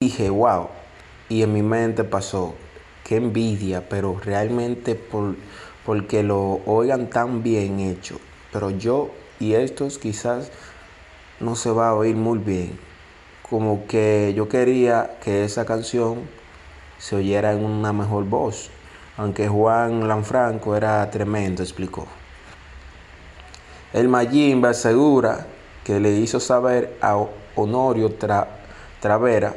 [0.00, 0.68] Dije, wow,
[1.28, 2.54] y en mi mente pasó,
[3.02, 5.34] qué envidia, pero realmente por,
[5.84, 8.20] porque lo oigan tan bien hecho.
[8.52, 10.52] Pero yo y estos quizás
[11.40, 12.78] no se va a oír muy bien.
[13.50, 16.20] Como que yo quería que esa canción
[16.98, 18.70] se oyera en una mejor voz.
[19.16, 22.06] Aunque Juan Lanfranco era tremendo, explicó.
[23.92, 25.48] El Mayimba asegura
[25.82, 27.20] que le hizo saber a
[27.56, 28.46] Honorio Tra
[29.00, 29.56] Travera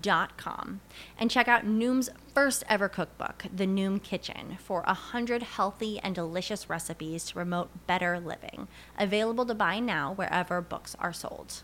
[0.00, 0.80] Dot com
[1.18, 6.68] and check out Noom's first ever cookbook, The Noom Kitchen, for 100 healthy and delicious
[6.68, 8.66] recipes to promote better living.
[8.98, 11.62] Available to buy now wherever books are sold.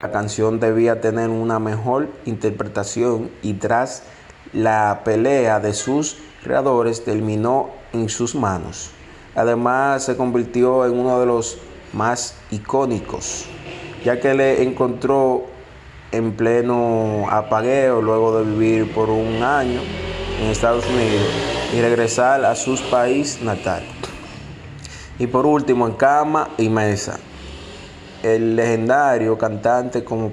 [0.00, 4.04] La canción debía tener una mejor interpretación y tras
[4.52, 8.90] la pelea de sus creadores terminó en sus manos.
[9.34, 11.58] Además se convirtió en uno de los
[11.92, 13.46] más icónicos,
[14.04, 15.46] ya que le encontró
[16.12, 19.80] en pleno apagueo luego de vivir por un año
[20.40, 21.26] en Estados Unidos
[21.74, 23.82] y regresar a su país natal.
[25.18, 27.18] Y por último, en cama y mesa,
[28.22, 30.32] el legendario cantante como